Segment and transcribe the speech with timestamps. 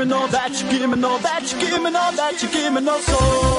[0.00, 2.48] give me all that, you give me All that, you give me All that, you
[2.48, 3.49] give me All soul.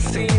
[0.00, 0.29] Japan.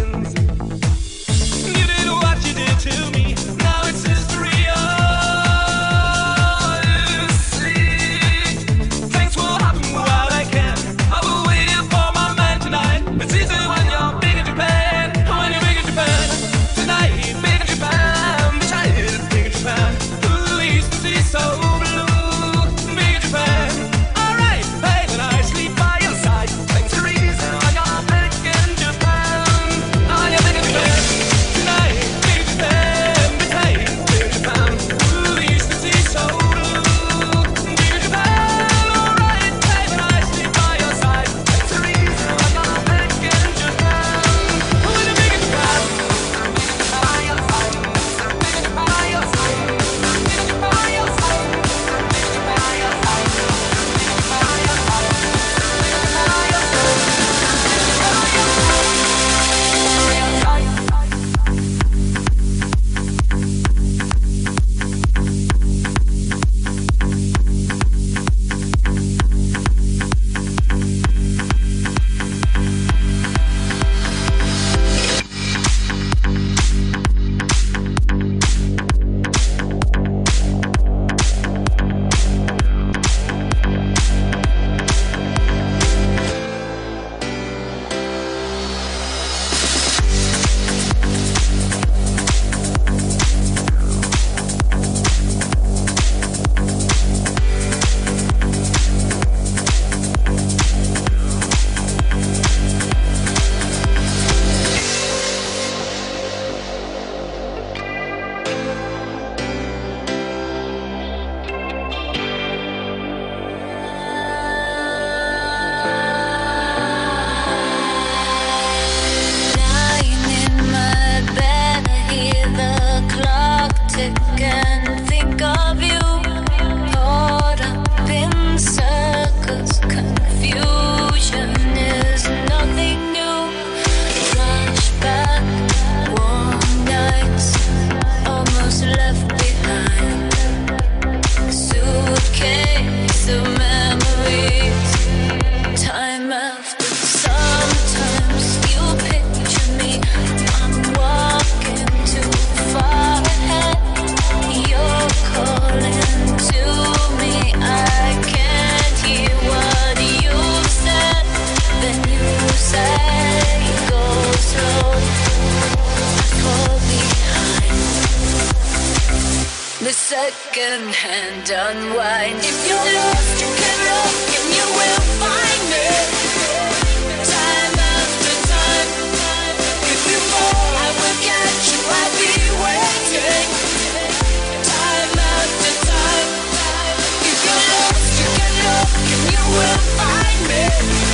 [189.52, 191.11] Will find me.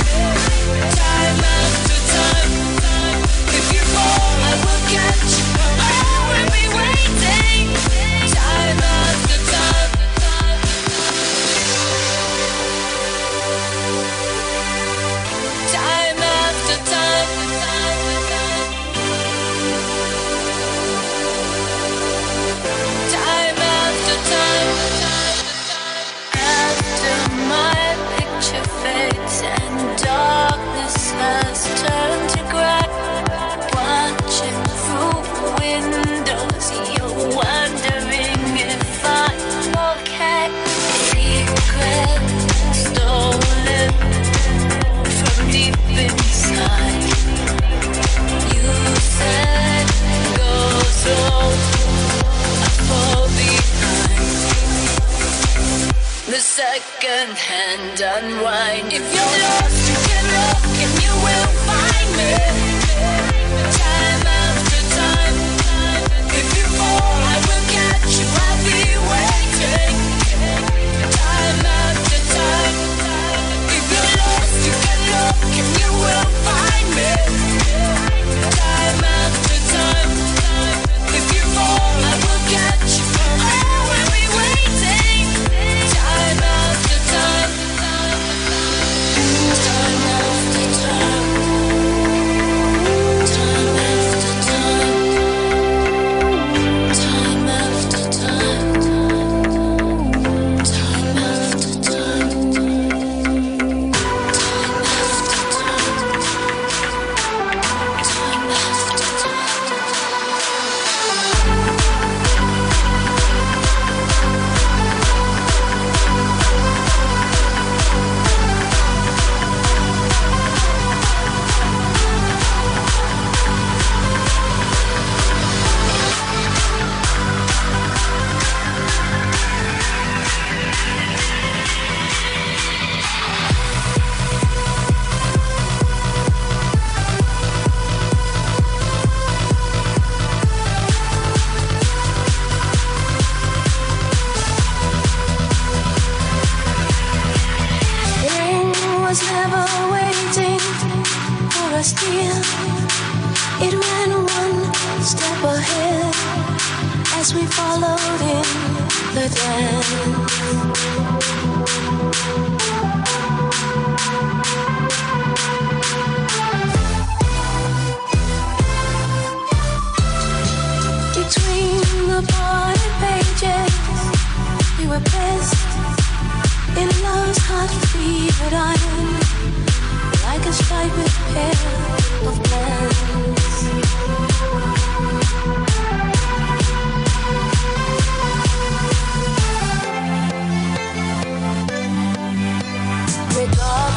[193.38, 193.87] Regardless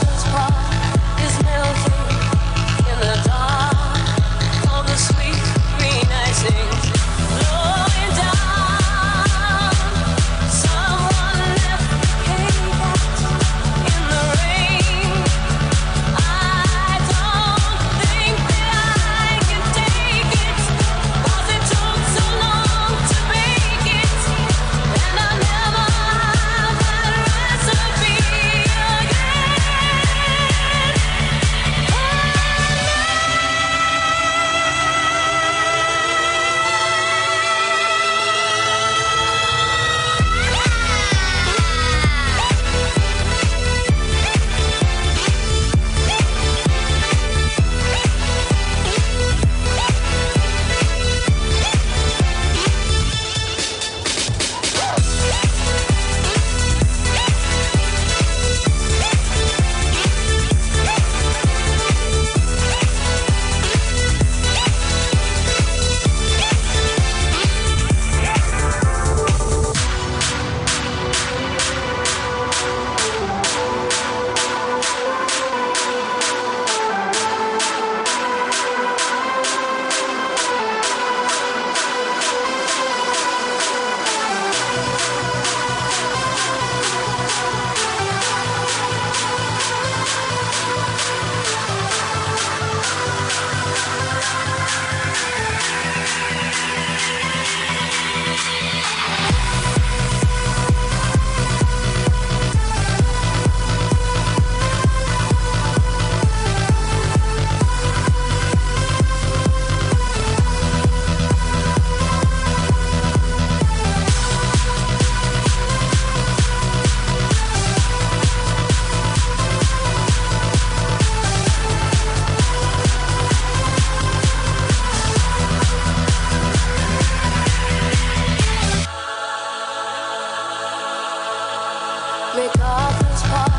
[132.36, 133.51] regardless.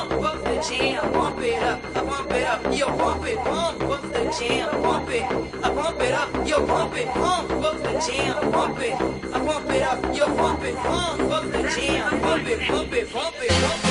[0.00, 3.82] Pump up the jam, pump it up, I pump it up, yo, pump it, pump
[3.82, 7.92] up the jam, pump it, I pump it up, yo, pump it, pump up the
[8.08, 12.48] jam, pump it, I pump it up, yo, pump it, pump up the jam, pump
[12.48, 13.89] it, pump it, pump it, pump it,